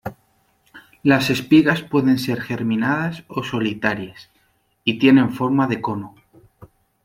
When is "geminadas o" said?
2.41-3.43